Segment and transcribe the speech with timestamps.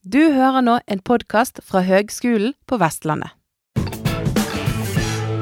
[0.00, 3.34] Du hører nå en podkast fra Høgskolen på Vestlandet.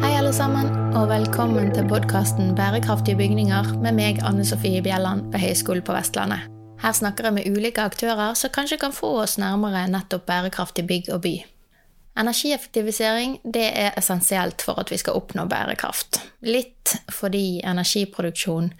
[0.02, 0.66] Hei, alle sammen,
[0.98, 6.48] og velkommen til podkasten Bærekraftige bygninger med meg, Anne Sofie Bjelland ved Høgskolen på Vestlandet.
[6.82, 11.12] Her snakker jeg med ulike aktører som kanskje kan få oss nærmere nettopp bærekraftig bygg
[11.14, 11.36] og by.
[12.18, 16.18] Energieffektivisering det er essensielt for at vi skal oppnå bærekraft.
[16.42, 18.72] Litt fordi energiproduksjon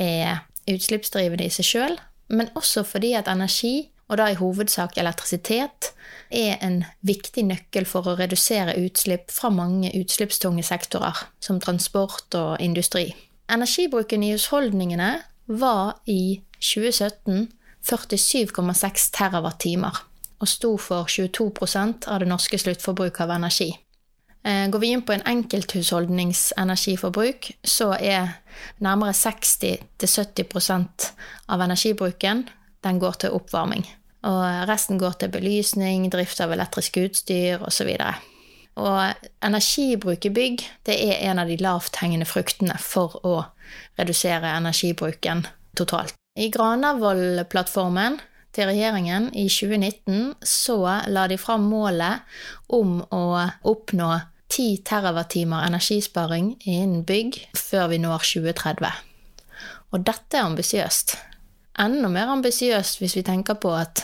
[0.00, 0.40] er
[0.72, 2.00] utslippsdrivende i seg sjøl,
[2.32, 5.92] men også fordi at energi, og da i hovedsak elektrisitet,
[6.30, 12.60] er en viktig nøkkel for å redusere utslipp fra mange utslippstunge sektorer, som transport og
[12.60, 13.14] industri.
[13.48, 15.12] Energibruken i husholdningene
[15.46, 17.48] var i 2017
[17.88, 19.98] 47,6 TWh
[20.38, 23.78] og sto for 22% av det norske sluttforbruket av energi.
[24.44, 28.28] Eh, går vi inn på en enkelthusholdnings energiforbruk, så er
[28.78, 31.12] nærmere 60-70%
[31.48, 32.48] av energibruken
[32.86, 33.86] den går til oppvarming.
[34.26, 37.92] Og resten går til belysning, drift av elektrisk utstyr osv.
[38.78, 43.36] Og energibruk i bygg det er en av de lavthengende fruktene for å
[43.98, 45.44] redusere energibruken
[45.78, 46.14] totalt.
[46.38, 48.20] I Granavolden-plattformen
[48.54, 50.78] til regjeringen i 2019 så
[51.10, 52.26] la de fram målet
[52.74, 53.24] om å
[53.66, 54.12] oppnå
[54.48, 59.02] 10 TWh energisparing innen bygg før vi når 2030.
[59.92, 61.16] Og dette er ambisiøst.
[61.78, 64.02] Enda mer ambisiøst hvis vi tenker på at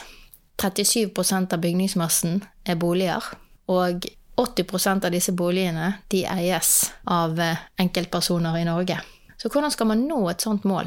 [0.62, 3.24] 37% av bygningsmassen er boliger,
[3.66, 4.06] og
[4.38, 7.40] 80% av disse boligene de eies av
[7.80, 9.00] enkeltpersoner i Norge.
[9.38, 10.86] Så hvordan skal man nå et sånt mål?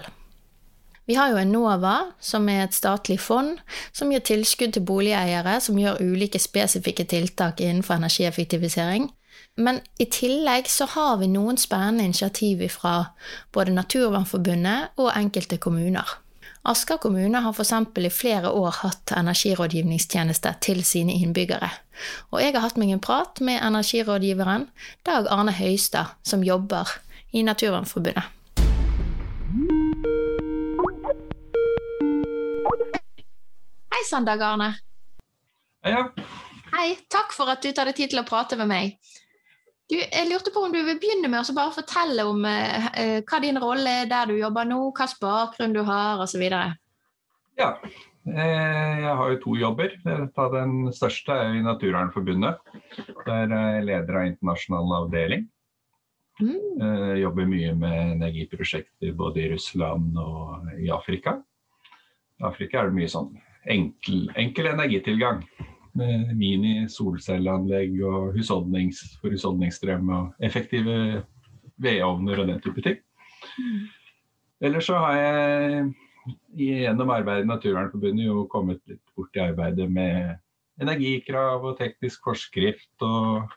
[1.08, 3.60] Vi har jo Enova, som er et statlig fond
[3.96, 9.08] som gir tilskudd til boligeiere som gjør ulike spesifikke tiltak innenfor energieffektivisering.
[9.56, 13.14] Men i tillegg så har vi noen spennende initiativ fra
[13.56, 16.12] både Naturvernforbundet og enkelte kommuner.
[16.68, 17.72] Asker kommune har f.eks.
[17.98, 21.70] i flere år hatt energirådgivningstjeneste til sine innbyggere.
[22.36, 24.66] Og jeg har hatt meg en prat med energirådgiveren
[25.08, 26.92] Dag Arne Høistad, som jobber
[27.32, 28.28] i Naturvernforbundet.
[33.96, 34.74] Hei sann, Dag Arne.
[35.88, 36.04] Hei, ja.
[36.74, 39.16] Hei, takk for at du tar deg tid til å prate med meg.
[39.88, 43.20] Du, jeg lurte på om du vil begynne med å bare fortelle om eh, eh,
[43.24, 46.44] hva din rolle er der du jobber nå, hvilken bakgrunn du har osv.
[47.58, 47.70] Ja,
[48.28, 49.96] eh, jeg har jo to jobber.
[50.04, 52.60] Den største er i Naturvernforbundet.
[53.24, 55.48] Der er jeg leder av internasjonal avdeling.
[56.42, 56.84] Mm.
[56.84, 61.40] Eh, jobber mye med energiprosjekter både i Russland og i Afrika.
[62.38, 63.32] I Afrika er det mye sånn
[63.72, 65.46] enkel, enkel energitilgang.
[65.98, 71.24] Med mini-solcelleanlegg og husholdnings, for husholdningsstrøm og effektive
[71.82, 73.00] vedovner og den type ting.
[74.62, 75.88] Ellers så har jeg
[76.58, 80.38] gjennom arbeidet i Naturvernforbundet jo kommet litt bort i arbeidet med
[80.82, 82.94] energikrav og teknisk forskrift.
[83.02, 83.48] og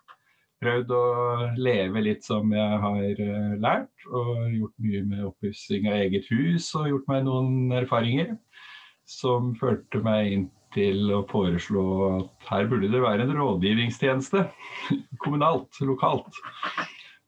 [0.60, 1.04] prøvd å
[1.56, 4.06] leve litt som jeg har eh, lært.
[4.08, 8.34] Og gjort mye med oppussing av eget hus og gjort meg noen erfaringer
[9.08, 14.44] som førte meg inn til å foreslå at her burde det være en rådgivningstjeneste.
[15.24, 16.40] Kommunalt, lokalt.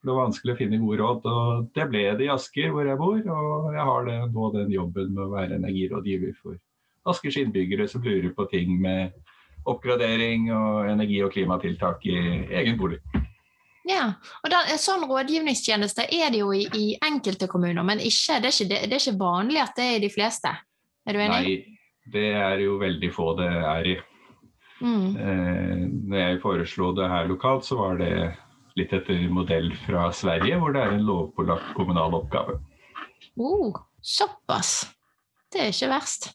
[0.03, 1.27] Det var vanskelig å finne gode råd.
[1.31, 3.19] og Det ble det i Asker, hvor jeg bor.
[3.19, 6.59] Og jeg har det, nå den jobben med å være energirådgiver for
[7.11, 9.15] Askers innbyggere som lurer på ting med
[9.67, 12.17] oppgradering og energi- og klimatiltak i
[12.63, 12.99] egen bolig.
[13.87, 18.51] Ja, og En sånn rådgivningstjeneste er det jo i, i enkelte kommuner, men ikke, det,
[18.51, 20.53] er ikke, det, er ikke vanlig at det er i de fleste?
[21.07, 21.39] Er du enig?
[21.43, 21.81] Nei,
[22.11, 23.95] det er jo veldig få det er i.
[24.83, 25.17] Mm.
[25.17, 28.13] Eh, når jeg foreslo det her lokalt, så var det
[28.79, 32.59] litt etter modell fra Sverige, hvor det er en lovpålagt kommunal oppgave.
[33.37, 34.83] Oh, såpass.
[35.53, 36.31] Det er ikke verst.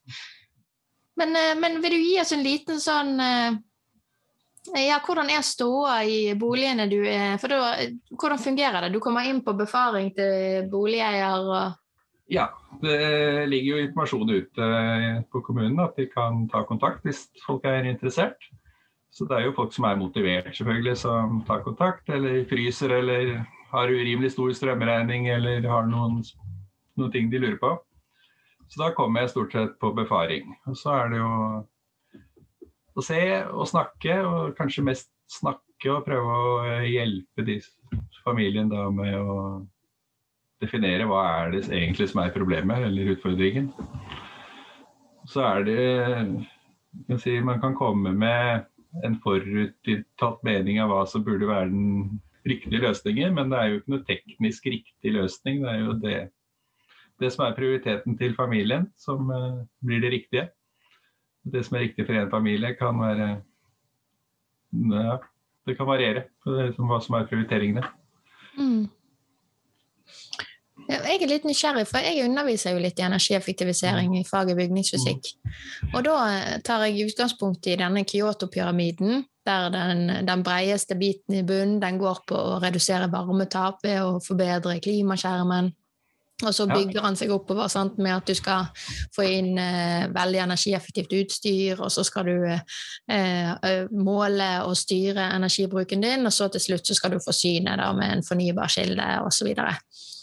[1.18, 3.58] Men, eh, men, vil du gi oss en liten sånn eh,
[4.84, 8.92] ja, Hvordan er ståa i boligene du er For da, hvordan fungerer det?
[8.94, 11.78] Du kommer inn på befaring til boligeier og
[12.28, 12.48] ja,
[12.82, 14.70] det ligger jo informasjon ute
[15.32, 18.50] på kommunen at de kan ta kontakt hvis folk er interessert.
[19.12, 23.31] Så det er jo folk som er motivert, selvfølgelig, som tar kontakt, eller fryser, eller
[23.72, 26.19] har urimelig stor strømregning, eller har noen,
[27.00, 27.72] noen ting de lurer på.
[28.68, 30.51] Så da kommer jeg stort sett på befaring.
[30.68, 31.31] Og så er det jo
[32.98, 37.57] å se og snakke, og kanskje mest snakke og prøve å hjelpe de
[38.25, 39.40] familien da med å
[40.63, 43.69] definere hva er det egentlig som er problemet eller utfordringen.
[45.27, 45.83] Så er det
[47.07, 48.65] kan si, Man kan komme med
[49.06, 53.80] en forutinntatt mening av hva som burde være den riktige løsningen, men det er jo
[53.80, 55.62] ikke noe teknisk riktig løsning.
[55.63, 56.18] Det er jo det,
[57.21, 60.48] det som er prioriteten til familien, som uh, blir det riktige.
[61.48, 63.30] Det som er riktig for en familie, kan være
[64.71, 65.18] ja,
[65.68, 67.83] Det kan variere på hva som er prioriteringene.
[68.57, 68.88] Mm.
[70.88, 75.34] Jeg er litt nysgjerrig, for jeg underviser jo litt i energieffektivisering i faget bygningsfysikk.
[75.94, 76.19] Og da
[76.63, 82.24] tar jeg utgangspunkt i denne Kyoto-pyramiden, der den, den breieste biten i bunnen den går
[82.28, 85.74] på å redusere varmetap ved å forbedre klimaskjermen.
[86.45, 88.68] Og så bygger han seg oppover sant, med at du skal
[89.16, 92.60] få inn eh, veldig energieffektivt utstyr, og så skal du eh,
[93.10, 97.89] eh måle og styre energibruken din, og så til slutt så skal du forsyne da,
[97.98, 99.50] med en fornybar kilde osv.
[99.50, 100.13] Eh, og,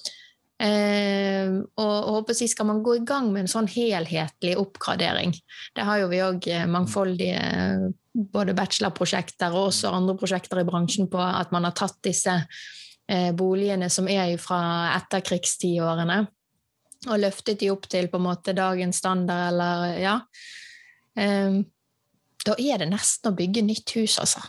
[0.64, 5.34] og håper si skal man gå i gang med en sånn helhetlig oppgradering.
[5.76, 7.84] Det har jo vi òg eh, mangfoldige eh,
[8.14, 13.31] både bachelorprosjekter og også andre prosjekter i bransjen på at man har tatt disse eh,
[13.37, 16.22] boligene som er fra etterkrigstiårene,
[17.05, 20.16] og løftet de opp til på en måte dagens standard, eller ja.
[21.19, 21.61] Eh,
[22.44, 24.44] da er det nesten å bygge nytt hus, altså.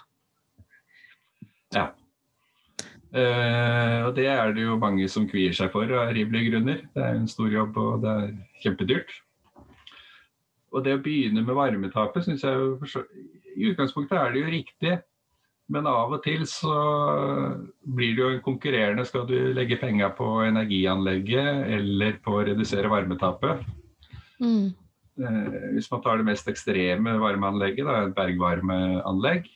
[1.76, 1.90] Ja.
[3.16, 6.82] Uh, og det er det jo mange som kvier seg for av rimelige grunner.
[6.92, 8.34] Det er en stor jobb, og det er
[8.66, 9.14] kjempedyrt.
[10.76, 13.04] Og det å begynne med varmetapet syns jeg jo
[13.56, 14.98] I utgangspunktet er det jo riktig,
[15.72, 16.76] men av og til så
[17.88, 19.06] blir det jo en konkurrerende.
[19.08, 23.64] Skal du legge penger på energianlegget eller på å redusere varmetapet?
[24.44, 24.74] Mm.
[25.16, 29.48] Uh, hvis man tar det mest ekstreme varmeanlegget, da, et bergvarmeanlegg,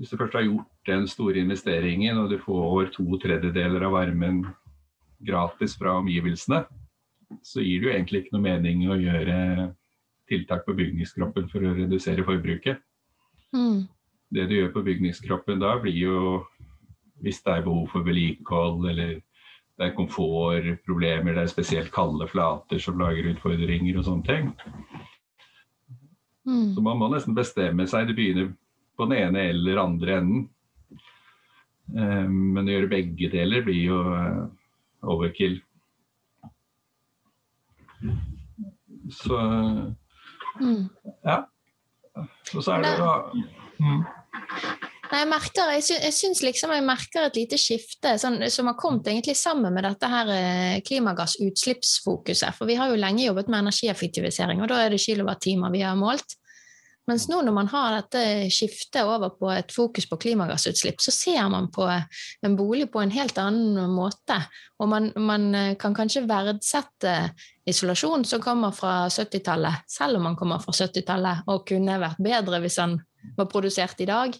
[0.00, 4.38] hvis du først har gjort den store investeringen og du får to tredjedeler av varmen
[5.28, 6.62] gratis fra omgivelsene,
[7.44, 9.34] så gir det jo egentlig ikke noe mening å gjøre
[10.30, 12.80] tiltak på bygningskroppen for å redusere forbruket.
[13.52, 13.84] Mm.
[14.32, 16.16] Det du gjør på bygningskroppen da, blir jo
[17.20, 22.80] hvis det er behov for vedlikehold eller det er komfortproblemer, det er spesielt kalde flater
[22.80, 24.50] som lager utfordringer og sånne ting.
[26.48, 26.72] Mm.
[26.72, 28.08] Så man må nesten bestemme seg.
[28.08, 28.50] Det begynner
[29.00, 30.48] på den ene eller andre enden.
[31.96, 34.42] Eh, men å gjøre begge deler blir jo eh,
[35.08, 35.58] overkill.
[39.10, 39.38] Så
[40.60, 40.84] mm.
[41.24, 41.40] ja.
[42.54, 43.10] Og så er det da
[43.80, 44.00] mm.
[45.10, 48.68] Nei, jeg merker, jeg, sy jeg syns liksom jeg merker et lite skifte sånn, som
[48.70, 52.54] har kommet egentlig sammen med dette her eh, klimagassutslippsfokuset.
[52.54, 55.98] For vi har jo lenge jobbet med energieffektivisering, og da er det kilowattimer vi har
[55.98, 56.36] målt.
[57.10, 61.48] Mens nå når man har dette skiftet over på et fokus på klimagassutslipp, så ser
[61.50, 64.36] man på en bolig på en helt annen måte.
[64.78, 65.48] Og man, man
[65.80, 67.14] kan kanskje verdsette
[67.70, 72.62] isolasjon som kommer fra 70-tallet, selv om man kommer fra 70-tallet og kunne vært bedre
[72.62, 73.00] hvis han
[73.36, 74.36] var produsert i dag.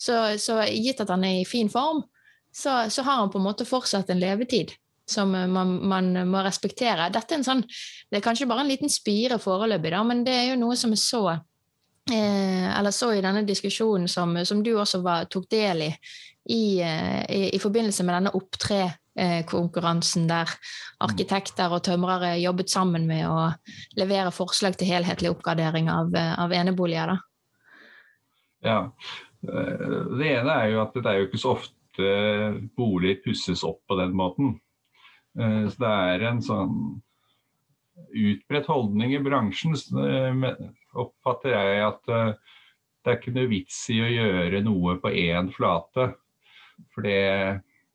[0.00, 2.04] Så, så gitt at han er i fin form,
[2.52, 4.74] så, så har han på en måte fortsatt en levetid
[5.10, 7.08] som man, man, må respektere.
[7.10, 7.62] Dette er en sånn,
[8.10, 10.94] det er kanskje bare en liten spire foreløpig, da, men det er jo noe som
[10.94, 11.24] er så
[12.12, 15.90] eh, eller så i denne diskusjonen som, som du også var, tok del i,
[16.50, 20.52] i, eh, i, i forbindelse med denne opptre-konkurransen der
[21.04, 23.50] arkitekter og tømrere jobbet sammen med å
[24.00, 27.14] levere forslag til helhetlig oppgradering av, av eneboliger.
[27.14, 27.18] Da.
[28.60, 28.80] Ja.
[29.48, 32.10] Eh, det ene er jo at det er jo ikke så ofte
[32.76, 34.58] boliger pusses opp på den måten.
[35.38, 36.76] Eh, så det er en sånn
[38.10, 39.76] utbredt holdning i bransjen
[40.98, 42.58] oppfatter jeg at uh,
[43.00, 46.10] det er ikke noe vits i å gjøre noe på én flate.
[46.94, 47.16] For det,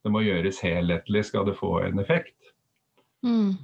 [0.02, 2.36] det, må gjøres helhetlig skal det få en effekt.
[3.25, 3.56] Mm.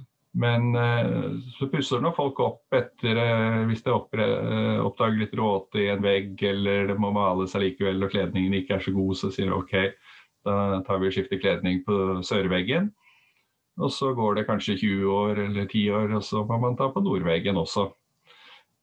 [0.42, 5.90] Men uh, så pusser nå folk opp etter uh, hvis det oppdager litt råte i
[5.92, 9.50] en vegg, eller det må males allikevel og kledningen ikke er så god, så sier
[9.50, 9.76] de OK,
[10.46, 12.90] da tar vi og skifter kledning på sørveggen.
[13.80, 16.90] Og så går det kanskje 20 år eller 10 år, og så må man ta
[16.92, 17.88] på nordveggen også.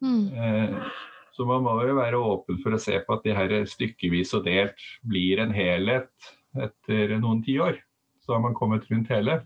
[0.03, 0.25] Mm.
[0.34, 0.89] Eh,
[1.36, 4.48] så man må jo være åpen for å se på at det her stykkevis og
[4.48, 6.12] delt blir en helhet
[6.60, 7.79] etter noen tiår.
[8.20, 9.41] Så har man kommet rundt hele.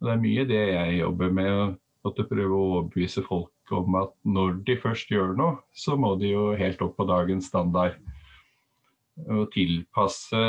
[0.00, 4.10] Og det er mye det jeg jobber med, å prøve å overbevise folk om at
[4.26, 7.94] når de først gjør noe, så må de jo helt opp på dagens standard.
[9.30, 10.42] Og tilpasse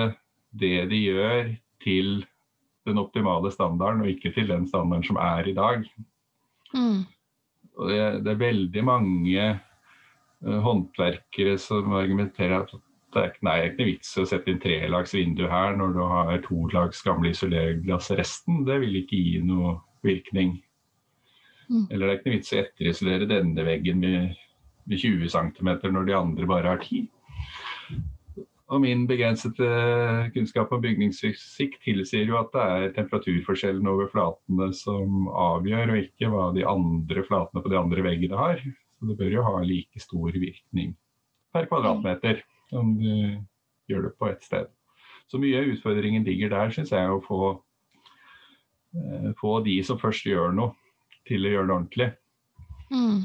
[0.50, 1.51] det de gjør
[1.84, 2.24] til
[2.88, 5.86] den optimale standarden, og ikke til den standarden som er i dag.
[6.74, 7.03] Mm.
[7.80, 9.46] Og det, det, er veldig mange
[10.46, 12.74] uh, håndverkere som argumenterer at
[13.13, 15.92] det er, nei, det er ikke vits i å sette inn trelags vindu her når
[15.94, 18.10] du har to lags gamle isolerglass.
[18.18, 19.75] Resten det vil ikke gi noe
[20.06, 20.56] virkning.
[21.70, 21.86] Mm.
[21.89, 24.34] Eller det er ikke noe vits i å etterisolere denne veggen med,
[24.89, 27.06] med 20 cm når de andre bare har 10.
[28.74, 29.68] Og min begrensede
[30.34, 36.32] kunnskap om bygningsfysikk tilsier jo at det er temperaturforskjellen over flatene som avgjør, og ikke
[36.34, 38.63] hva de andre flatene på de andre veggene har.
[38.98, 40.96] Så det bør jo ha like stor virkning
[41.53, 42.42] per kvadratmeter
[42.74, 43.12] om du
[43.92, 44.72] gjør det på ett sted.
[45.30, 47.53] Så mye av utfordringen ligger der, syns jeg, å få,
[48.98, 50.74] eh, få, de som først gjør noe,
[51.30, 52.10] til å gjøre det ordentlig.
[52.89, 53.22] Mm.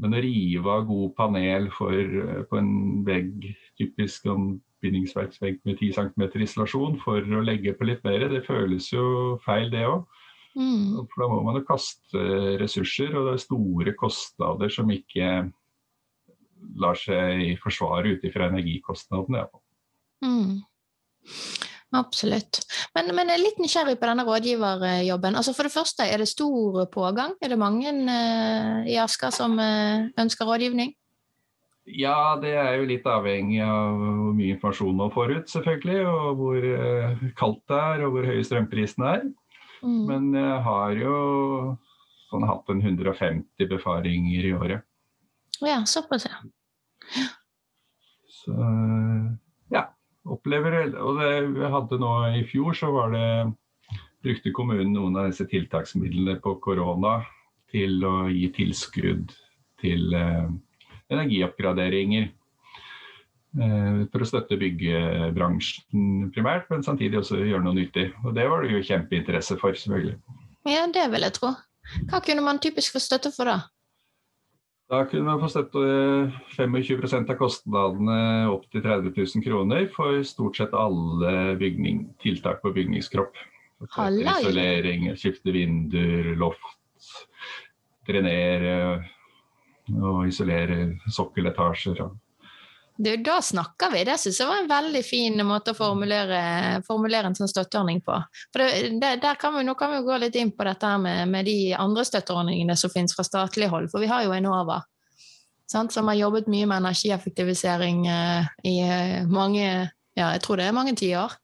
[0.00, 5.78] Men å rive av god panel for, eh, på en vegg, typisk en bindingsverksvegg med
[5.78, 10.06] 10 cm isolasjon, for å legge på litt mer, det føles jo feil, det òg.
[10.56, 11.06] Mm.
[11.08, 12.24] For da må man jo kaste
[12.60, 15.52] ressurser, og det er store kostnader som ikke
[16.78, 19.46] lar seg forsvare ut ifra energikostnadene.
[20.22, 20.60] Mm.
[21.92, 22.62] Absolutt.
[22.96, 25.36] Men, men, jeg er litt nysgjerrig på denne rådgiverjobben.
[25.36, 27.34] Altså For det første, er det stor pågang?
[27.44, 30.94] Er det mange uh, i Asker som uh, ønsker rådgivning?
[31.84, 35.98] Ja, det er jo litt avhengig av hvor mye informasjon man får ut, selvfølgelig.
[36.08, 39.28] Og hvor uh, kaldt det er, og hvor høye strømprisene er.
[39.82, 40.02] Mm.
[40.08, 41.14] Men jeg har jo
[42.30, 44.88] sånn, hatt en 150 befaringer i året.
[45.60, 46.40] Ja, såpass, ja.
[48.32, 49.41] Så ja.
[50.30, 53.26] Opplever Og det vi hadde nå i fjor, så var det
[54.22, 57.20] brukte kommunen noen av disse tiltaksmidlene på korona
[57.72, 59.32] til å gi tilskudd
[59.82, 60.46] til eh,
[61.10, 62.28] energioppgraderinger.
[63.52, 68.08] Eh, for å støtte byggebransjen primært, men samtidig også gjøre noe nyttig.
[68.22, 70.16] Og det var det jo kjempeinteresse for, selvfølgelig.
[70.70, 71.54] Ja, det vil jeg tro.
[72.08, 73.58] Hva kunne man typisk få støtte for da?
[74.92, 75.82] Da kunne man få støtte
[76.52, 78.16] 25% av kostnadene
[78.52, 83.40] opp til 30 000 kroner for stort sett alle bygning, tiltak på bygningskropp.
[83.88, 87.08] Isolering, skifte vinduer, loft,
[88.04, 88.76] drenere
[89.96, 92.04] og isolere sokkeletasjer.
[93.02, 94.04] Du, da snakker vi.
[94.06, 96.42] Det syns jeg var en veldig fin måte å formulere,
[96.86, 98.14] formulere en sånn støtteordning på.
[98.54, 101.48] For det, det, kan vi, Nå kan vi gå litt inn på dette med, med
[101.50, 103.90] de andre støtteordningene som finnes fra statlig hold.
[103.90, 104.78] For vi har jo Enova,
[105.72, 109.66] sant, som har jobbet mye med energieffektivisering eh, i eh, mange
[110.12, 111.38] ja, jeg tror det er mange tiår.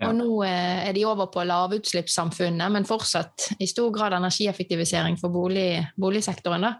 [0.00, 0.08] Ja.
[0.08, 5.34] Og nå eh, er de over på lavutslippssamfunnet, men fortsatt i stor grad energieffektivisering for
[5.34, 6.70] bolig, boligsektoren.
[6.70, 6.76] Da.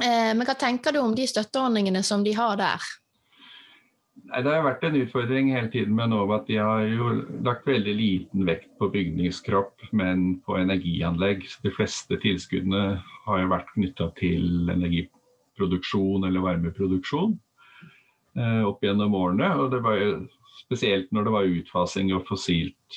[0.00, 2.84] Men hva tenker du om de støtteordningene som de har der?
[4.30, 7.12] Nei, Det har vært en utfordring hele tiden med Enova at de har jo
[7.46, 11.46] lagt veldig liten vekt på bygningskropp, men på energianlegg.
[11.64, 17.34] De fleste tilskuddene har jo vært knytta til energiproduksjon eller varmeproduksjon
[18.38, 19.50] eh, opp gjennom årene.
[19.58, 20.12] og det var jo
[20.60, 22.96] Spesielt når det var utfasing av fossilt,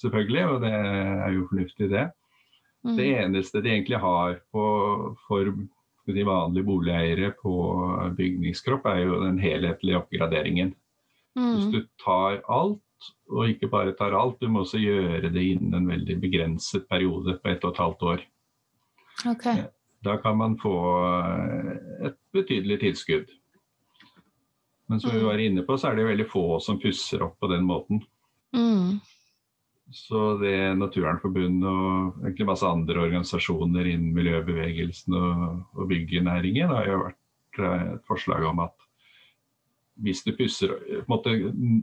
[0.00, 2.04] selvfølgelig, og det er jo fornuftig, det.
[2.86, 2.94] Mm.
[2.96, 4.64] Det eneste de egentlig har på,
[5.26, 5.50] for
[6.14, 7.52] de vanlige boligeiere på
[8.18, 10.74] bygningskropp, er jo den helhetlige oppgraderingen.
[11.36, 11.54] Mm.
[11.54, 12.82] Hvis du tar alt,
[13.30, 17.36] og ikke bare tar alt, du må også gjøre det innen en veldig begrenset periode
[17.42, 18.22] på ett og et halvt år.
[19.32, 19.66] Okay.
[20.04, 20.76] Da kan man få
[21.08, 23.32] eh, et betydelig tilskudd.
[24.86, 25.26] Men som vi mm.
[25.26, 28.04] var inne på, så er det veldig få som pusser opp på den måten.
[28.54, 29.00] Mm.
[29.94, 35.44] Så det Naturvernforbundet og egentlig masse andre organisasjoner innen miljøbevegelsen og,
[35.78, 38.74] og byggenæringen har jo vært eh, et forslag om at
[40.04, 40.74] hvis du pusser,
[41.08, 41.32] måte,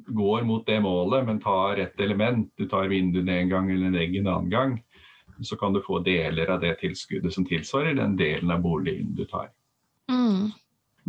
[0.05, 3.97] går mot det målet, men tar ett element, du tar vinduene en gang eller en
[3.97, 4.75] egg en annen gang,
[5.41, 9.23] så kan du få deler av det tilskuddet som tilsvarer den delen av boligen du
[9.25, 9.49] tar.
[10.11, 10.51] Mm.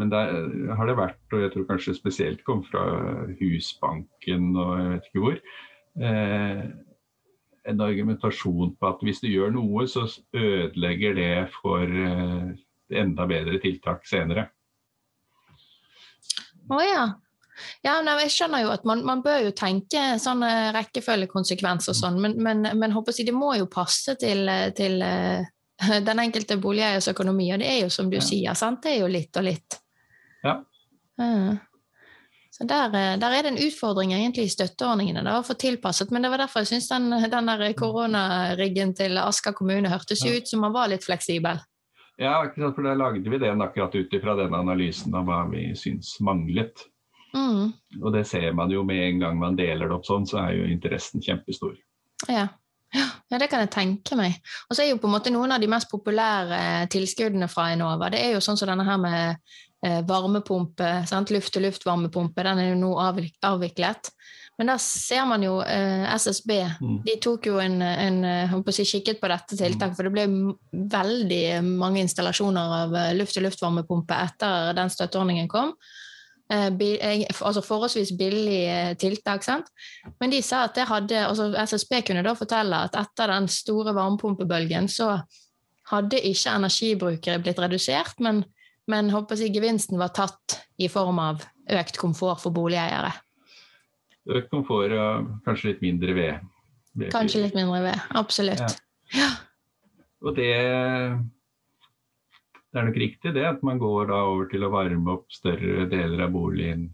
[0.00, 0.32] Men der
[0.78, 2.86] har det vært, og jeg tror kanskje spesielt kom fra
[3.42, 9.86] Husbanken og jeg vet ikke hvor, eh, en argumentasjon på at hvis du gjør noe,
[9.88, 12.50] så ødelegger det for eh,
[13.00, 14.48] enda bedre tiltak senere.
[16.64, 17.04] Å oh, ja.
[17.84, 20.42] Ja, nei, jeg skjønner jo at man, man bør jo tenke sånn
[20.74, 24.98] rekkefølgekonsekvens og sånn, men, men, men jeg, det må jo passe til, til
[26.08, 28.24] den enkelte boligeiers økonomi, og det er jo som du ja.
[28.26, 28.82] sier, sant?
[28.82, 29.78] det er jo litt og litt.
[30.44, 30.58] Ja.
[31.20, 31.54] Uh,
[32.54, 36.12] så der, eh, der, er det en utfordring egentlig i støtteordningene da, å få tilpasset,
[36.14, 40.36] men det var derfor jeg syns den, den der koronariggen til Asker kommune hørtes ja.
[40.36, 41.58] ut som man var litt fleksibel.
[42.22, 46.14] Ja, for da lagde vi den akkurat ut ifra den analysen av hva vi syns
[46.22, 46.86] manglet.
[47.34, 47.72] Mm.
[47.98, 50.60] Og det ser man jo med en gang man deler det opp sånn, så er
[50.60, 51.74] jo interessen kjempestor.
[52.30, 52.52] Ja.
[52.94, 54.36] Ja, det kan jeg tenke meg.
[54.68, 58.06] Og så er jo på en måte noen av de mest populære tilskuddene fra Enova,
[58.14, 59.42] det er jo sånn som denne her med
[60.08, 60.86] varmepumpe,
[61.34, 64.08] luft-til-luft-varmepumpe, den er jo nå avviklet.
[64.58, 66.98] Men der ser man jo eh, SSB, mm.
[67.06, 70.26] de tok jo en, en på si, kikket på dette tiltaket, for det ble
[70.94, 75.74] veldig mange installasjoner av eh, luft-til-luft-varmepumpe etter den støtteordningen kom.
[76.52, 76.70] Eh,
[77.40, 79.42] altså forholdsvis billig eh, tiltak.
[79.42, 79.72] Sant?
[80.22, 83.96] Men de sa at det hadde, altså SSB kunne da fortelle at etter den store
[83.96, 85.16] varmepumpebølgen så
[85.90, 88.44] hadde ikke energibrukere blitt redusert, men,
[88.90, 93.12] men håper jeg, gevinsten var tatt i form av økt komfort for boligeiere.
[94.24, 96.50] Økt komfort og kanskje litt mindre ved.
[97.12, 98.62] Kanskje litt mindre ved, absolutt.
[98.62, 99.20] Ja.
[99.20, 99.30] ja.
[100.24, 100.52] Og det,
[102.72, 105.88] det er nok riktig det, at man går da over til å varme opp større
[105.90, 106.88] deler av boligen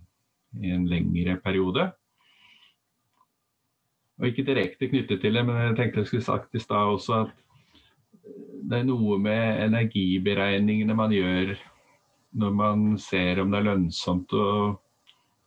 [0.58, 1.90] i en lengre periode.
[4.20, 7.22] Og ikke direkte knyttet til det, men jeg tenkte jeg skulle sagt i stad også
[7.24, 7.36] at
[8.70, 11.54] det er noe med energiberegningene man gjør
[12.30, 14.46] når man ser om det er lønnsomt å,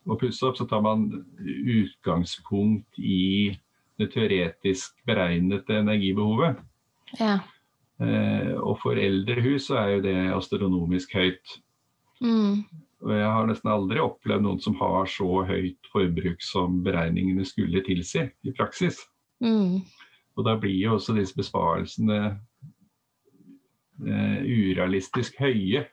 [0.03, 1.07] å pusse opp, så tar man
[1.39, 3.53] utgangspunkt i
[4.01, 6.59] det teoretisk beregnede energibehovet.
[7.19, 7.37] Ja.
[8.01, 11.59] Eh, og for eldre hus så er jo det astronomisk høyt.
[12.23, 12.63] Mm.
[13.03, 17.83] Og jeg har nesten aldri opplevd noen som har så høyt forbruk som beregningene skulle
[17.85, 19.01] tilsi i praksis.
[19.43, 19.83] Mm.
[20.33, 22.19] Og da blir jo også disse besparelsene
[24.07, 25.83] eh, urealistisk høye.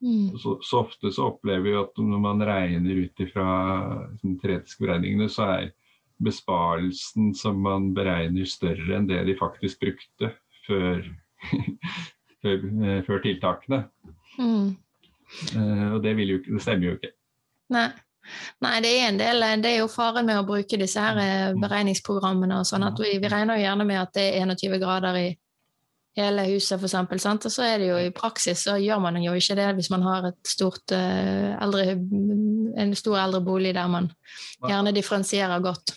[0.00, 0.38] Mm.
[0.38, 3.46] Så, så, ofte så opplever vi at når man regner ut ifra
[4.10, 5.70] liksom, teoretiske beregningene, så er
[6.24, 10.32] besparelsen som man beregner større enn det de faktisk brukte
[10.66, 11.02] før,
[12.42, 13.82] før, eh, før tiltakene.
[14.38, 14.70] Mm.
[15.54, 17.12] Uh, og det, jo, det, stemmer jo ikke.
[17.70, 17.90] Nei.
[18.60, 18.74] Nei.
[18.82, 21.60] det er en del Det er jo faren med å bruke disse her eh, mm.
[21.62, 25.20] beregningsprogrammene og sånn at vi, vi, regner jo gjerne med at det er 21 grader
[25.20, 25.28] i
[26.18, 27.26] hele huset, f.eks.
[27.30, 30.04] Og så er det jo i praksis så gjør man jo ikke det hvis man
[30.06, 31.96] har stort uh, eldre,
[32.82, 34.10] en stor eldre bolig der man
[34.66, 35.94] gjerne differensierer godt.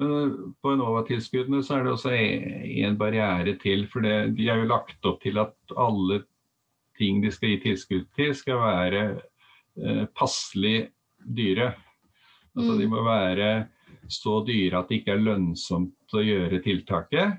[0.00, 3.86] Men på Enova-tilskuddene så er det også en barriere til.
[3.92, 6.22] For det, de er jo lagt opp til at alle
[6.98, 9.02] ting de skal gi tilskudd til, skal være
[9.78, 10.88] eh, passelig
[11.22, 11.72] dyre.
[12.56, 12.92] Altså, de mm.
[12.92, 13.52] må være
[14.12, 17.38] så dyre at det ikke er lønnsomt å gjøre tiltaket.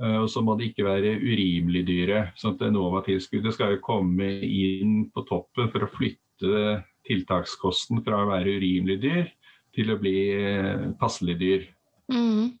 [0.00, 2.22] Uh, og så må det ikke være urimelig dyre.
[2.40, 8.30] sånn at Enova-tilskuddet skal jo komme inn på toppen for å flytte tiltakskosten fra å
[8.30, 9.28] være urimelig dyr
[9.76, 11.68] til å bli uh, passelig dyr.
[12.10, 12.56] Mm.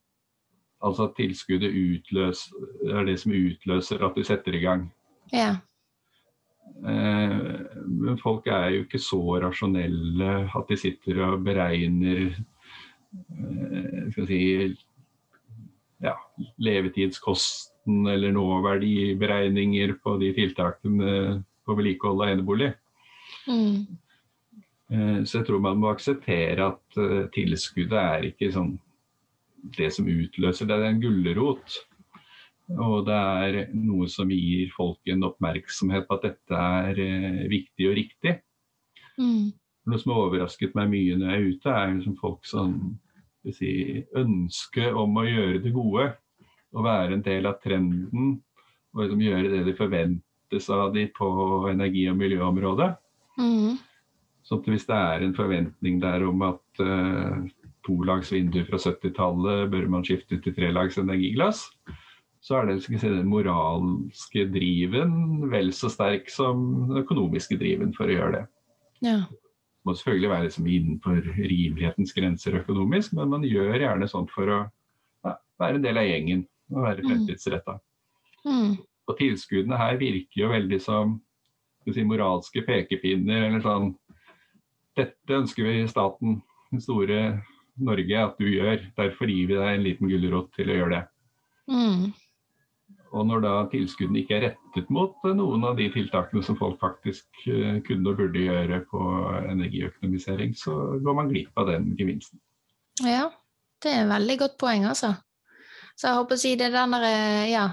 [0.84, 2.46] Altså at tilskuddet utløs,
[2.88, 4.86] er det som utløser at de setter i gang.
[5.32, 5.58] Ja.
[6.80, 7.40] Eh,
[7.86, 14.40] men folk er jo ikke så rasjonelle at de sitter og beregner eh, skal si,
[16.04, 16.16] ja,
[16.62, 21.14] levetidskosten eller nåverdiberegninger på de tiltakene
[21.66, 22.70] på vedlikehold av enebolig.
[23.48, 23.86] Mm.
[24.90, 27.02] Eh, så jeg tror man må akseptere at
[27.34, 28.74] tilskuddet er ikke sånn
[29.76, 31.78] det som utløser det, det er en gulrot.
[32.78, 37.88] Og det er noe som gir folk en oppmerksomhet på at dette er eh, viktig
[37.90, 38.36] og riktig.
[39.18, 39.50] Mm.
[39.90, 42.76] Noe som har overrasket meg mye når jeg er ute, er liksom folk som
[43.56, 43.72] si,
[44.16, 46.10] ønske om å gjøre det gode.
[46.70, 48.36] Å være en del av trenden
[48.94, 51.30] og liksom gjøre det de forventes av de på
[51.70, 52.90] energi- og miljøområdet.
[53.40, 53.78] Mm.
[54.46, 57.38] Så hvis det er en forventning der om at uh,
[57.86, 61.68] tolags vinduer fra 70-tallet bør man skifte til trelags energiglass,
[62.40, 68.08] så er det si, den moralske driven vel så sterk som den økonomiske driven for
[68.08, 68.44] å gjøre det.
[69.04, 69.20] Ja.
[69.90, 74.58] Må selvfølgelig være liksom innenfor rimelighetens grenser økonomisk, men man gjør gjerne sånt for å
[75.26, 77.08] ja, være en del av gjengen og være mm.
[77.08, 77.74] fremtidsretta.
[78.46, 78.76] Mm.
[79.10, 81.16] Og tilskuddene her virker jo veldig som
[81.90, 83.90] si, moralske pekepinner eller sånn
[84.98, 86.38] Dette ønsker vi staten,
[86.70, 87.20] den store
[87.80, 88.82] Norge, at du gjør.
[88.98, 91.04] Derfor gir vi deg en liten gulrot til å gjøre det.
[91.70, 92.10] Mm.
[93.10, 96.78] Og når da tilskuddene ikke er rettet mot eh, noen av de tiltakene som folk
[96.82, 99.06] faktisk eh, kunne og burde gjøre på
[99.50, 102.38] energiøkonomisering, så går man glipp av den gevinsten.
[103.02, 103.26] Ja,
[103.82, 105.14] det er et veldig godt poeng, altså.
[105.98, 107.64] Så jeg håper å si det er den der, eh, ja,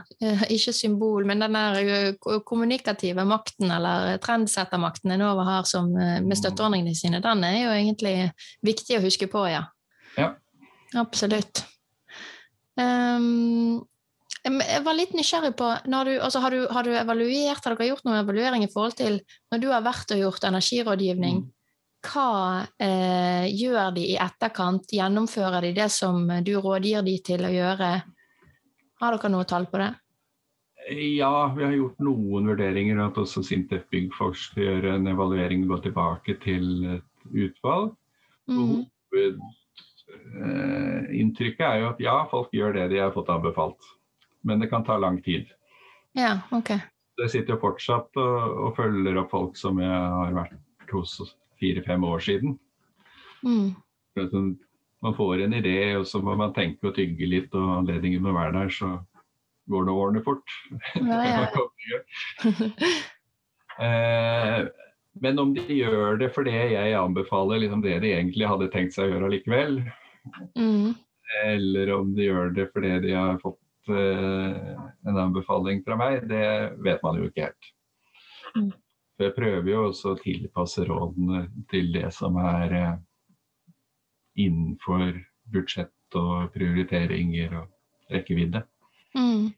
[0.51, 7.21] ikke symbol, men den der kommunikative makten, eller trendsettermakten Enova har som, med støtteordningene sine,
[7.23, 8.15] den er jo egentlig
[8.65, 9.67] viktig å huske på, ja.
[10.17, 10.33] ja.
[10.97, 11.61] Absolutt.
[12.77, 13.85] Um,
[14.47, 18.05] jeg var litt nysgjerrig på du, altså har, du, har, du, evaluert, har dere gjort
[18.07, 19.19] noen evaluering i forhold til
[19.51, 21.43] når du har vært og gjort energirådgivning?
[21.43, 21.53] Mm.
[22.07, 24.85] Hva eh, gjør de i etterkant?
[24.93, 27.89] Gjennomfører de det som du rådgir de til å gjøre?
[29.01, 29.91] Har dere noe tall på det?
[31.17, 33.01] Ja, vi har gjort noen vurderinger.
[33.09, 37.91] At også Sintef Byggforsk gjør en evaluering og går tilbake til et utvalg.
[38.47, 38.85] Mm.
[40.37, 43.96] Hovedinntrykket eh, er jo at ja, folk gjør det de har fått anbefalt
[44.47, 45.49] men det kan ta lang tid.
[46.17, 46.73] Ja, ok.
[47.17, 51.17] Jeg sitter jo fortsatt og, og følger opp folk som jeg har vært hos
[51.61, 52.55] fire-fem år siden.
[53.43, 53.75] Mm.
[55.01, 58.33] Man får en idé, og så må man tenke og tygge litt, og anledningen må
[58.37, 58.73] være der.
[58.73, 58.91] Så
[59.69, 60.57] går nå årene fort.
[60.95, 62.01] Ja, ja.
[63.85, 64.67] eh,
[65.21, 68.95] men om de gjør det for det jeg anbefaler liksom det de egentlig hadde tenkt
[68.95, 69.79] seg å gjøre likevel,
[70.57, 70.91] mm.
[71.45, 74.73] eller om de gjør det fordi de har fått eh,
[75.07, 77.69] en anbefaling fra meg, det vet man jo ikke helt.
[78.55, 78.71] Mm.
[79.17, 82.97] For jeg prøver jo også å tilpasse rådene til det som er eh,
[84.45, 85.15] innenfor
[85.53, 88.61] budsjett og prioriteringer og rekkevidde.
[89.17, 89.49] Mm.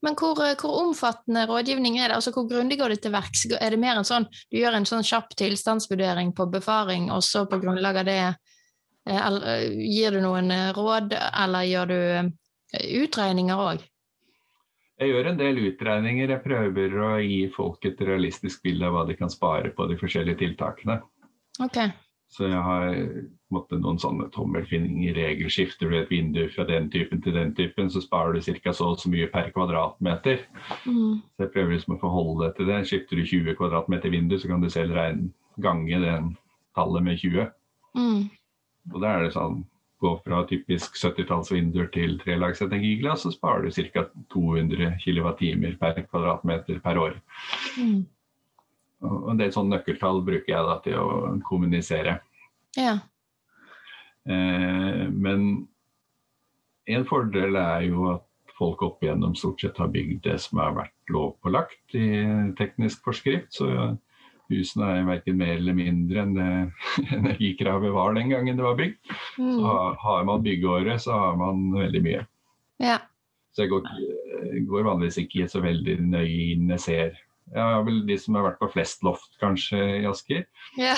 [0.00, 2.16] Men hvor, hvor, omfattende rådgivning er det?
[2.16, 3.44] Altså Hvor grundig går det til verks?
[3.60, 7.44] Er det mer en sånn du gjør en sånn kjapp tilstandsvurdering på befaring, og så
[7.48, 8.22] på grunnlag av det
[9.10, 12.00] gir du noen råd, eller gjør du
[12.78, 13.86] utregninger òg?
[15.00, 16.28] Jeg gjør en del utregninger.
[16.28, 19.96] Jeg prøver å gi folk et realistisk bilde av hva de kan spare på de
[20.00, 20.98] forskjellige tiltakene.
[21.64, 21.88] Okay.
[22.30, 22.92] Så jeg har
[23.50, 25.50] måtte, noen sånne tommelfingerregler.
[25.50, 28.74] Skifter du et vindu fra den typen til den typen, så sparer du ca.
[28.76, 30.44] så og så mye per kvadratmeter.
[30.84, 31.18] Mm.
[31.18, 32.78] Så jeg prøver liksom å forholde deg til det.
[32.92, 36.30] Skifter du 20 kvadratmeter vindu, så kan du selv regne gange den
[36.78, 37.50] tallet med 20.
[37.98, 38.28] Mm.
[38.94, 39.64] Og da er det sånn
[40.00, 44.06] gå fra typisk 70-tallsvinduer til trelagsenergiglass, så sparer du ca.
[44.32, 47.18] 200 kWt per kvadratmeter per år.
[47.76, 48.00] Mm.
[49.00, 52.18] Og det er et sånt nøkkeltall bruker jeg da til å kommunisere.
[52.76, 52.98] Ja.
[54.28, 55.46] Eh, men
[56.90, 58.26] en fordel er jo at
[58.60, 62.10] folk opp igjennom stort sett har bygd det som har vært lovpålagt i
[62.58, 63.54] teknisk forskrift.
[63.56, 63.70] Så
[64.50, 66.50] husene er verken mer eller mindre enn det
[67.18, 68.98] energikravet var den gangen det var bygd.
[69.38, 69.56] Mm.
[69.56, 72.26] Så har man byggeåret, så har man veldig mye.
[72.82, 72.98] Ja.
[73.54, 73.88] Så jeg går,
[74.70, 76.70] går vanligvis ikke så veldig nøye inn.
[76.76, 77.18] Jeg ser
[77.50, 80.44] jeg har vel de som har vært på flest loft, kanskje, i Asker.
[80.78, 80.94] Ja.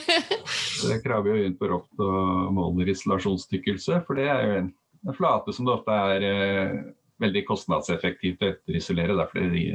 [0.78, 4.70] så jeg jo rundt på loft og måler isolasjonstykkelse, for det er jo en,
[5.04, 6.78] en flate som det ofte er eh,
[7.20, 9.18] veldig kostnadseffektivt å etterisolere.
[9.20, 9.66] Derfor det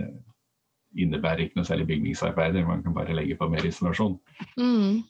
[0.97, 4.17] innebærer ikke noe særlig bygningsarbeider, man kan bare legge på mer isolasjon.
[4.59, 5.01] Mm.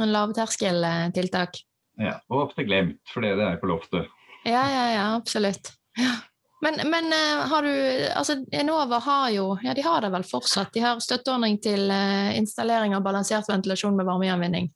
[0.00, 1.60] En lavterskeltiltak.
[1.98, 4.08] Ja, og ofte glemt, for det er på loftet.
[4.46, 5.74] Ja, ja, ja, absolutt.
[5.98, 6.14] Ja.
[6.60, 7.74] Men, men uh, har du
[8.18, 10.72] Altså, Enova har jo Ja, de har det vel fortsatt.
[10.74, 14.70] De har støtteordning til uh, installering av balansert ventilasjon med varmegjenvinning.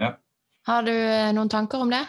[0.00, 0.14] Ja.
[0.68, 2.04] Har du uh, noen tanker om det?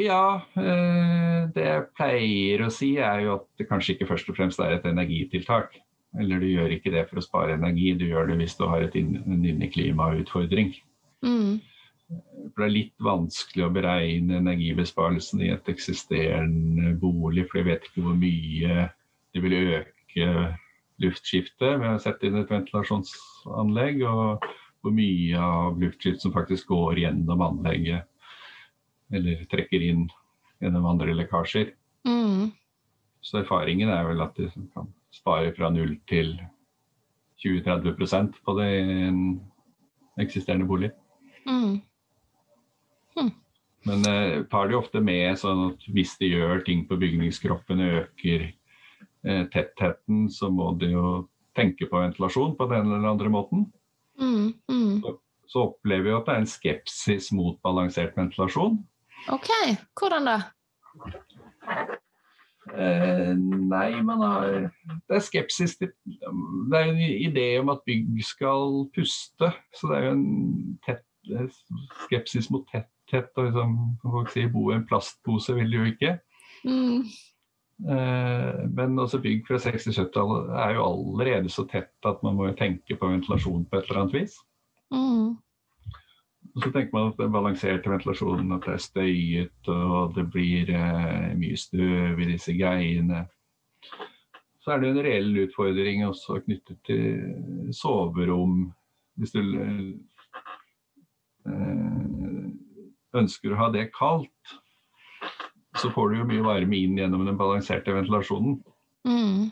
[0.00, 4.62] Ja, det jeg pleier å si er jo at det kanskje ikke først og fremst
[4.64, 5.76] er et energitiltak.
[6.20, 8.84] Eller du gjør ikke det for å spare energi, du gjør det hvis du har
[8.94, 10.74] inn, en inneklimautfordring.
[11.26, 11.58] Mm.
[12.52, 17.88] For det er litt vanskelig å beregne energibesparelsen i et eksisterende bolig, for jeg vet
[17.88, 18.88] ikke hvor mye
[19.34, 20.28] det vil øke
[21.02, 24.44] luftskiftet ved å sette inn et ventilasjonsanlegg, og
[24.84, 28.04] hvor mye av luftskift som faktisk går gjennom anlegget,
[29.14, 30.06] eller trekker inn
[30.62, 31.72] gjennom andre lekkasjer.
[32.06, 32.52] Mm.
[33.24, 36.34] Så erfaringen er vel at det kan spare fra 0 til
[37.44, 38.70] 20-30 på det
[40.20, 40.90] eksisterende bolig.
[41.46, 41.80] Mm.
[43.18, 43.30] Hm.
[43.84, 48.46] Men eh, tar de ofte med sånn at hvis de gjør ting på bygningskroppen, øker
[48.48, 51.08] eh, tettheten, så må de jo
[51.54, 53.68] tenke på ventilasjon på den eller andre måten.
[54.20, 55.02] Mm, mm.
[55.02, 55.14] Så,
[55.50, 58.80] så, opplever vi at det er en skepsis mot balansert ventilasjon.
[59.32, 59.50] Ok,
[59.98, 60.38] hvordan da?
[62.72, 64.46] Eh, nei, man har
[65.08, 69.52] Det er skepsis til Det er en idé om at bygg skal puste.
[69.74, 71.04] Så det er jo en tett,
[72.06, 72.90] skepsis mot tetthet.
[73.10, 73.30] tett.
[73.36, 76.18] og liksom, folk sier bo i en plastpose vil de jo ikke.
[76.64, 77.04] Mm.
[77.90, 82.96] Eh, men også bygg fra 60-70-tallet er jo allerede så tett at man må tenke
[82.96, 84.38] på ventilasjon på et eller annet vis.
[84.94, 85.34] Mm.
[86.54, 90.24] Og så tenker man at det er balansert ventilasjon, at det er støyet og det
[90.30, 93.24] blir eh, mye støv i disse greiene.
[94.62, 98.70] Så er det en reell utfordring også knyttet til soverom.
[99.18, 99.42] Hvis du
[101.50, 102.46] eh,
[103.18, 104.54] ønsker å ha det kaldt,
[105.82, 108.60] så får du jo mye varme inn gjennom den balanserte ventilasjonen.
[109.10, 109.50] Mm.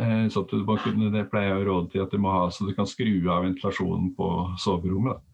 [0.00, 2.46] Eh, så du må kunne, det pleier jeg å råde til at du må ha
[2.50, 4.30] så du kan skru av ventilasjonen på
[4.62, 5.20] soverommet.
[5.20, 5.28] Da.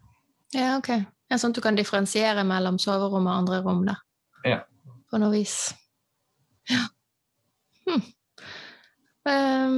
[0.59, 0.93] Ja, ok.
[1.29, 3.99] Ja, sånn at du kan differensiere mellom soverom og andre rom, da.
[4.49, 4.63] Ja.
[5.11, 5.59] På noe vis.
[6.71, 6.87] Ja.
[7.89, 8.07] Hm.
[9.29, 9.77] Um,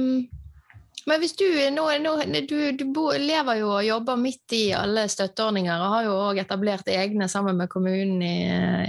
[1.09, 2.13] men hvis du nå, nå
[2.47, 6.41] du, du bo, lever jo og jobber midt i alle støtteordninger, og har jo òg
[6.43, 8.35] etablert egne sammen med kommunen i,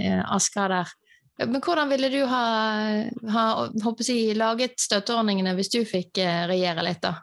[0.07, 0.93] i Asker der.
[1.41, 2.43] Men hvordan ville du ha,
[3.33, 3.45] ha
[4.05, 7.17] jeg, laget støtteordningene hvis du fikk eh, regjere litt, da?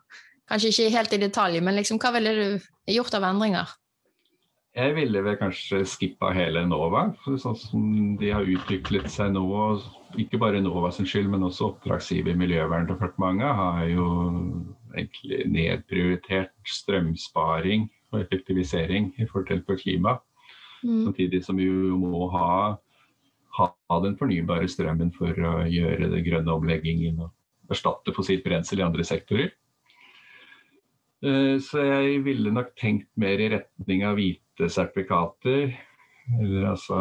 [0.50, 3.70] Kanskje ikke helt i detalj, men liksom, hva ville du gjort av endringer?
[4.74, 7.86] Jeg ville vel kanskje skippa hele Enova, sånn som
[8.20, 9.44] de har utviklet seg nå.
[10.18, 14.06] Ikke bare Enova sin skyld, men også oppdragsgiver Miljøverndepartementet har jo
[14.94, 20.18] egentlig nedprioritert strømsparing og effektivisering i forhold til klima.
[20.82, 21.04] Mm.
[21.08, 22.76] Samtidig som vi jo må ha,
[23.66, 28.86] ha den fornybare strømmen for å gjøre den grønne omleggingen og erstatte fossilt brensel i
[28.86, 29.52] andre sektorer.
[31.20, 35.70] Eh, så jeg ville nok tenkt mer i retning av hvite sertifikater.
[36.40, 36.98] Eller altså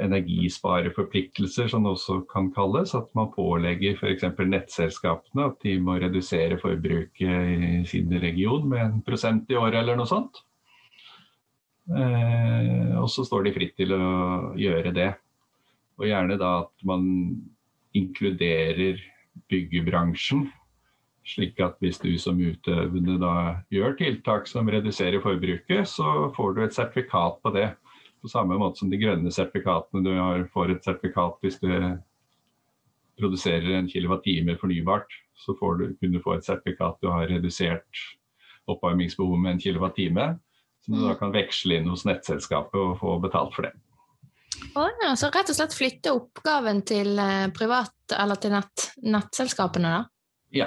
[0.00, 2.94] energispareforpliktelser, som det også kan kalles.
[2.96, 4.24] At man pålegger f.eks.
[4.40, 9.98] nettselskapene at de må redusere forbruket i sin region med en prosent i året eller
[9.98, 10.42] noe sånt.
[11.86, 14.06] Eh, og så står de fritt til å
[14.58, 15.12] gjøre det.
[15.96, 17.06] Og gjerne da at man
[17.96, 19.00] inkluderer
[19.50, 20.46] byggebransjen
[21.26, 23.34] slik at hvis du som utøvende da
[23.74, 27.70] gjør tiltak som reduserer forbruket, så får du et sertifikat på det.
[28.22, 30.04] På samme måte som de grønne sertifikatene.
[30.06, 31.70] Du har, får et sertifikat hvis du
[33.18, 35.10] produserer en kilowattime fornybart.
[35.36, 38.04] Så får du, kunne du få et sertifikat du har redusert
[38.70, 40.28] oppvarmingsbehovet med en kilowattime.
[40.86, 43.74] Som du da kan veksle inn hos nettselskapet og få betalt for det.
[44.76, 49.92] Oh, ja, så rett og slett flytte oppgaven til eh, privat eller til nett, nettselskapene,
[49.92, 50.02] da?
[50.54, 50.66] Ja,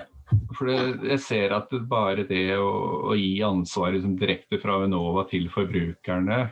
[0.57, 0.79] for det,
[1.11, 2.69] jeg ser at det bare det å,
[3.11, 6.47] å gi ansvaret liksom, direkte fra Enova til forbrukerne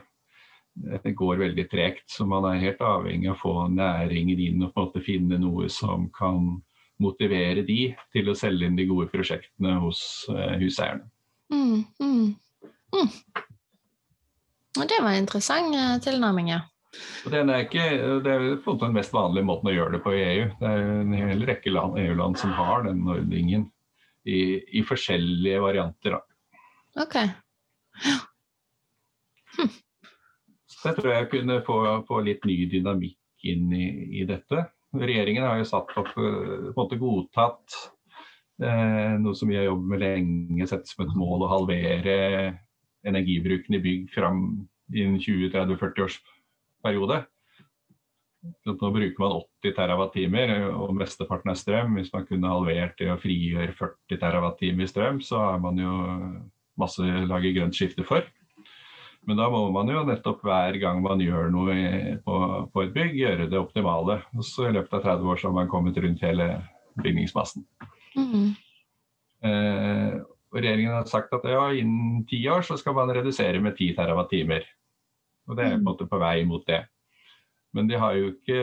[1.02, 2.10] det går veldig tregt.
[2.10, 5.38] Så man er helt avhengig av å få næringen inn og på en måte finne
[5.40, 6.58] noe som kan
[7.02, 10.00] motivere de til å selge inn de gode prosjektene hos
[10.32, 11.06] uh, huseierne.
[11.52, 12.34] Mm, mm,
[12.94, 13.10] mm.
[14.78, 16.64] Det var en interessant uh, tilnærming, ja.
[17.28, 17.84] Den er ikke,
[18.24, 20.46] det er på den mest vanlige måten å gjøre det på i EU.
[20.60, 23.66] Det er en hel rekke EU-land som har den ordningen
[24.28, 24.40] i,
[24.78, 26.16] i forskjellige varianter.
[26.16, 26.64] Da.
[27.04, 27.16] Ok.
[29.58, 29.70] Hm.
[30.78, 33.86] Så jeg tror jeg kunne få, få litt ny dynamikk inn i,
[34.20, 34.68] i, dette.
[34.94, 37.78] Regjeringen har jo satt opp, på en måte godtatt
[38.62, 42.16] eh, noe som vi har jobbet med lenge, sett som et mål å halvere
[43.08, 44.42] energibruken i bygg fram
[44.94, 46.18] innen 20-30-40 års
[46.84, 47.22] periode.
[48.64, 51.98] Nå bruker man 80 TWh, og mesteparten er strøm.
[51.98, 55.94] Hvis man kunne halvert det og frigjøre 40 TWh i strøm, så har man jo
[56.78, 58.26] masse å lage grønt skifte for.
[59.28, 61.74] Men da må man jo nettopp hver gang man gjør noe
[62.24, 62.36] på,
[62.72, 64.22] på et bygg, gjøre det optimale.
[64.32, 66.48] Og så i løpet av 30 år så har man kommet rundt hele
[67.02, 67.66] bygningsmassen.
[68.16, 68.54] Mm.
[69.44, 70.14] Eh,
[70.48, 73.98] og regjeringen har sagt at ja, innen ti år så skal man redusere med 10
[73.98, 74.70] TWh.
[75.48, 75.88] Og det er på en mm.
[75.88, 76.84] måte på vei mot det.
[77.76, 78.60] Men de har jo ikke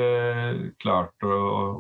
[0.82, 1.36] klart å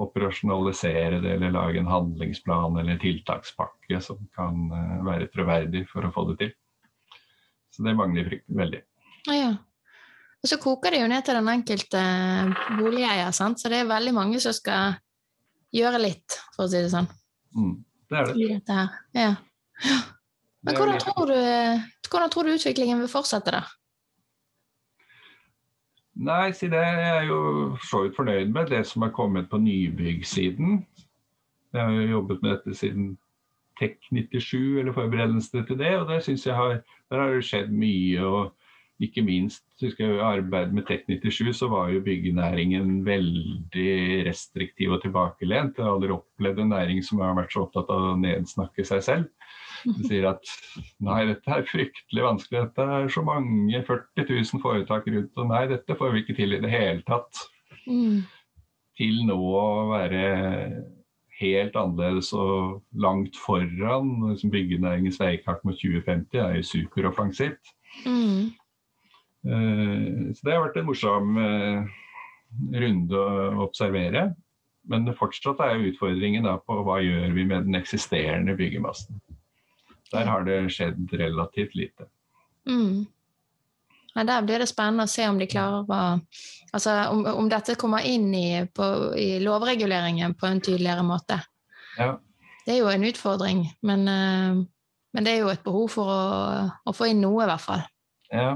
[0.05, 6.11] operasjonalisere det eller lage en handlingsplan eller tiltakspakke som kan eh, være troverdig for å
[6.13, 6.51] få det til.
[7.73, 8.83] Så det mangler frykten veldig.
[9.25, 9.53] Ja, ja.
[10.45, 12.01] Og så koker det jo ned til den enkelte
[12.77, 13.57] boligeier, sant?
[13.57, 14.99] så det er veldig mange som skal
[15.73, 17.07] gjøre litt, for å si det sånn.
[17.57, 17.73] Mm,
[18.11, 18.83] det er det
[19.17, 19.31] ja.
[20.65, 21.39] Men hvordan tror, du,
[22.09, 23.63] hvordan tror du utviklingen vil fortsette, da?
[26.15, 26.79] Nei, si det.
[26.79, 27.39] Jeg er jo
[27.83, 30.85] så vidt fornøyd med det som er kommet på nybyggsiden.
[31.75, 33.17] Jeg har jo jobbet med dette siden
[33.81, 35.97] TEK97, eller forberedelsene til det.
[35.99, 36.79] Og der jeg har,
[37.11, 38.23] der har det skjedd mye.
[38.25, 38.53] og
[39.03, 45.75] ikke minst husker jeg arbeidet med TEK97, så var jo byggenæringen veldig restriktiv og tilbakelent.
[45.77, 49.03] Jeg har aldri opplevd en næring som har vært så opptatt av å nedsnakke seg
[49.03, 49.27] selv.
[49.85, 50.53] De sier at
[51.03, 55.65] nei, dette er fryktelig vanskelig, dette er så mange 40 000 foretak rundt, og nei,
[55.71, 57.45] dette får vi ikke til i det hele tatt.
[57.85, 58.23] Mm.
[58.97, 60.25] Til nå å være
[61.41, 67.75] helt annerledes og langt foran liksom byggenæringens veikart mot 2050 er jo superoffensivt.
[68.07, 68.53] Mm.
[69.45, 71.93] Uh, så det har vært en morsom uh,
[72.73, 74.29] runde å observere.
[74.89, 79.17] Men fortsatt er jo utfordringen da på hva gjør vi med den eksisterende byggemassen.
[80.13, 82.07] Der har det skjedd relativt lite.
[82.69, 83.05] Mm.
[84.15, 86.03] Ja, der blir det spennende å se om de klarer å
[86.75, 91.37] Altså om, om dette kommer inn i, på, i, lovreguleringen på en tydeligere måte.
[91.95, 92.17] Ja.
[92.65, 94.57] Det er jo en utfordring, men, uh,
[95.15, 96.25] men, det er jo et behov for å,
[96.83, 97.85] å, få inn noe, i hvert fall.
[98.27, 98.49] Ja.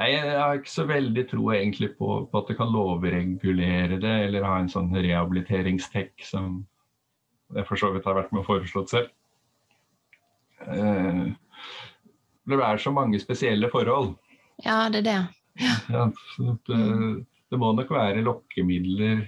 [0.00, 4.16] Nei, jeg har ikke så veldig tro egentlig på, på at det kan lovregulere det,
[4.30, 6.62] eller ha en sånn rehabiliteringstek som
[7.52, 9.12] jeg for så vidt har vært med og foreslått selv.
[10.66, 11.24] Eh,
[12.48, 14.14] det er så mange spesielle forhold.
[14.64, 15.18] Ja, det er det.
[15.58, 15.74] Ja.
[15.90, 16.04] Ja,
[16.38, 16.78] det,
[17.50, 19.24] det, må nok være lokkemidler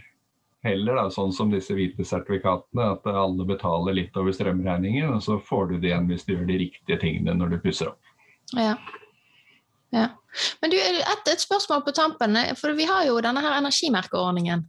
[0.65, 2.93] heller, da, sånn som disse hvite sertifikatene.
[2.95, 6.49] At alle betaler litt over strømregningen, og så får du det igjen hvis du gjør
[6.51, 8.13] de riktige tingene når du pusser opp.
[8.57, 8.75] Ja.
[9.91, 10.09] Ja.
[10.63, 14.63] Men du, et, et, spørsmål på tampen, for vi har jo denne her energimerkeordningen.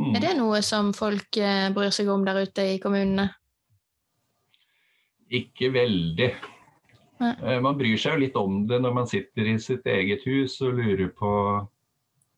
[0.00, 0.10] Mm.
[0.18, 3.30] Er det noe som folk eh, bryr seg om der ute i kommunene?
[5.32, 6.30] Ikke veldig.
[7.22, 10.58] Eh, man bryr seg jo litt om det når man sitter i sitt eget hus
[10.64, 11.30] og lurer på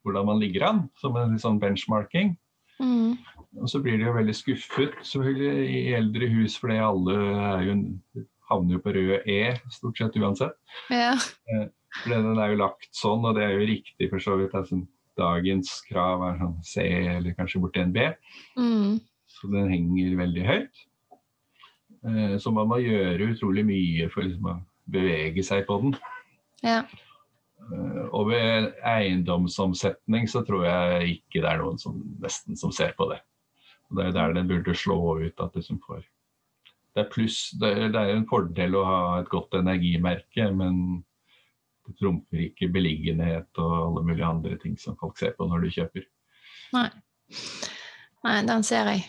[0.06, 2.36] hvordan man ligger an, som en sånn benchmarking.
[2.78, 3.16] Mm.
[3.56, 7.16] Og så blir de jo veldig skuffet selvfølgelig i eldre hus, fordi alle
[7.66, 7.76] jo,
[8.50, 9.40] havner jo på rød E
[9.74, 10.54] stort sett uansett.
[10.92, 11.14] Ja.
[11.50, 11.66] Eh,
[12.02, 14.54] for den er jo lagt sånn, og det er jo riktig for så vidt.
[14.54, 14.82] Altså,
[15.16, 16.84] dagens krav er sånn C
[17.16, 18.10] eller kanskje borti en B.
[18.60, 18.98] Mm.
[19.32, 20.84] Så den henger veldig høyt.
[22.06, 24.56] Eh, så man må gjøre utrolig mye for liksom å
[24.92, 25.96] bevege seg på den.
[26.62, 26.82] Ja.
[27.66, 32.94] Eh, og ved eiendomsomsetning så tror jeg ikke det er noen som nesten som ser
[32.98, 33.20] på det.
[33.90, 36.04] Og det er der den burde slå ut at liksom får
[36.96, 41.02] Det er pluss, det er, det er en fordel å ha et godt energimerke, men
[41.84, 45.74] det trumfer ikke beliggenhet og alle mulige andre ting som folk ser på når du
[45.74, 46.06] kjøper.
[46.72, 46.88] Nei,
[48.24, 49.04] Nei den ser jeg.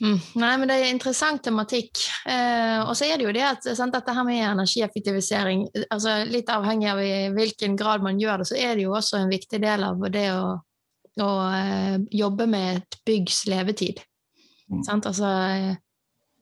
[0.00, 0.16] Mm.
[0.40, 2.00] Nei, men det er interessant tematikk.
[2.24, 6.48] Eh, og så er det jo det at sant, dette her med energieffektivisering altså Litt
[6.52, 9.60] avhengig av i hvilken grad man gjør det, så er det jo også en viktig
[9.60, 10.56] del av det å,
[11.20, 14.00] å eh, jobbe med et byggs levetid.
[14.70, 14.82] Mm.
[14.88, 15.08] Sant?
[15.10, 15.28] Altså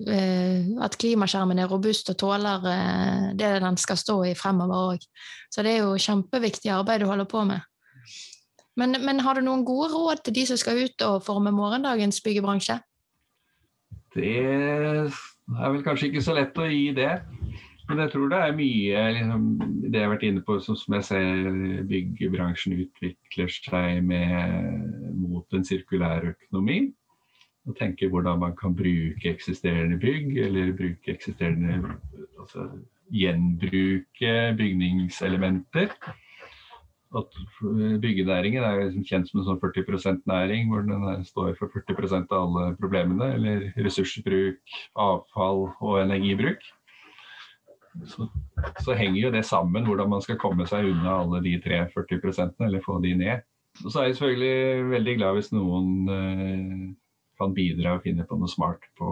[0.07, 5.09] eh, at klimaskjermen er robust og tåler eh, det den skal stå i fremover òg.
[5.51, 7.67] Så det er jo kjempeviktig arbeid du holder på med.
[8.79, 12.23] Men, men har du noen gode råd til de som skal ut og forme morgendagens
[12.23, 12.79] byggebransje?
[14.19, 17.15] Det er vel kanskje ikke så lett å gi det.
[17.89, 19.45] Men jeg tror det er mye liksom,
[19.87, 21.47] det jeg har vært inne på, som jeg ser
[21.89, 26.83] byggebransjen utvikler seg med, mot en sirkulær økonomi.
[27.69, 31.97] Og tenke hvordan man kan bruke eksisterende bygg, eller bruke eksisterende
[32.41, 32.69] altså,
[33.09, 35.95] Gjenbruke bygningselementer
[37.17, 37.37] at
[38.03, 42.43] byggenæringen er liksom kjent som en sånn 40 %-næring, hvor den står for 40% av
[42.45, 43.31] alle problemene.
[43.39, 44.61] Eller ressursbruk,
[44.93, 46.61] avfall og energibruk.
[48.07, 48.29] Så,
[48.85, 52.61] så, henger jo det sammen, hvordan man skal komme seg unna alle de tre 40
[52.67, 53.47] eller få de ned.
[53.85, 56.85] Og så er jeg selvfølgelig veldig glad hvis noen eh,
[57.41, 59.09] kan bidra og finne på noe smart på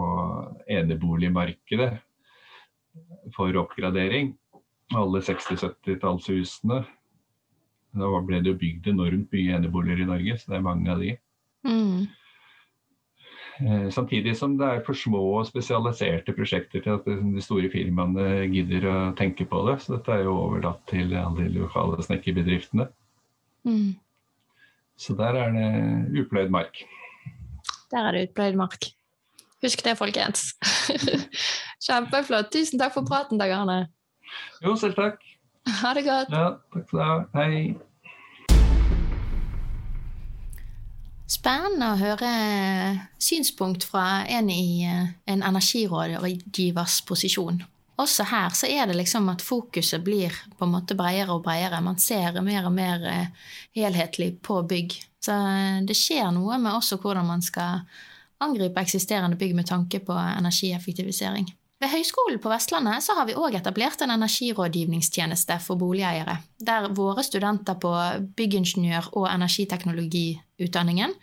[0.71, 1.89] eneboligmarkedet
[3.35, 4.35] for oppgradering.
[4.95, 6.83] Alle 60-70-tallshusene
[7.99, 11.03] da ble det jo bygd enormt mye eneboliger i Norge, så det er mange av
[11.03, 11.15] de.
[11.67, 12.07] Mm.
[13.57, 18.45] Eh, samtidig som det er for små og spesialiserte prosjekter til at de store firmaene
[18.53, 19.79] gidder å tenke på det.
[19.81, 22.89] Så dette er jo overlatt til alle de lokale snekkerbedriftene.
[23.67, 23.95] Mm.
[24.97, 26.83] Så der er det upløyd mark.
[27.91, 28.91] Der er det utpløyd mark.
[29.65, 30.51] Husk det, folkens.
[31.85, 32.51] Kjempeflott.
[32.53, 33.87] Tusen takk for praten, Dag Arne.
[34.61, 35.21] Jo, selv takk.
[35.81, 36.29] Ha det godt.
[36.33, 37.27] Ja, takk for det.
[37.33, 37.86] Hei.
[41.27, 42.27] Spennende å høre
[43.19, 47.59] synspunkt fra en i eh, en energirådgivers posisjon.
[47.99, 51.81] Også her så er det liksom at fokuset blir på en måte bredere og bredere.
[51.83, 54.95] Man ser mer og mer eh, helhetlig på bygg.
[55.19, 57.83] Så eh, det skjer noe med også hvordan man skal
[58.39, 61.51] angripe eksisterende bygg med tanke på energieffektivisering.
[61.77, 67.25] Ved Høgskolen på Vestlandet så har vi òg etablert en energirådgivningstjeneste for boligeiere, der våre
[67.25, 67.91] studenter på
[68.39, 69.27] byggingeniør- og
[70.57, 71.13] energiteknologiutdanningen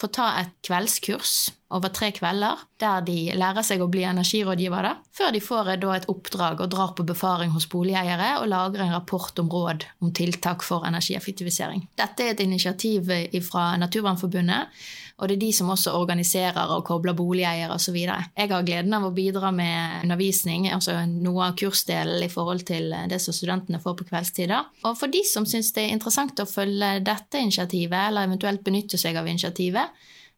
[0.00, 5.32] får ta et kveldskurs over tre kvelder, der de lærer seg å bli energirådgivere, før
[5.32, 9.50] de får et oppdrag og drar på befaring hos boligeiere og lager en rapport om
[9.50, 11.88] råd om tiltak for energieffektivisering.
[11.96, 13.10] Dette er et initiativ
[13.48, 14.70] fra Naturvernforbundet
[15.14, 17.94] og det er de som også organiserer og kobler boligeiere osv.
[17.94, 22.90] Jeg har gleden av å bidra med undervisning, altså noe av kursdelen i forhold til
[23.10, 24.72] det som studentene får på kveldstider.
[24.82, 28.83] Og for de som syns det er interessant å følge dette initiativet, eller eventuelt benytte
[28.92, 29.92] seg av initiativet,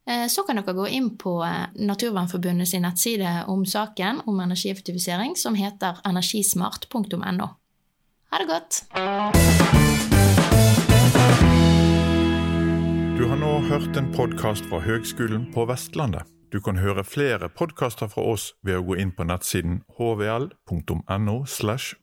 [0.07, 5.37] eh, så kan dere gå inn på eh, Naturvernforbundet sin nettside om saken om energieffektivisering,
[5.37, 7.51] som heter energismart.no.
[8.31, 8.83] Ha det godt!
[13.17, 16.27] Du har nå hørt en podkast fra Høgskolen på Vestlandet.
[16.53, 21.37] Du kan høre flere podkaster fra oss ved å gå inn på nettsiden hvl.no.
[21.47, 21.97] slash.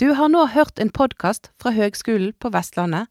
[0.00, 3.10] Du har nå hørt en podkast fra Høgskolen på Vestlandet.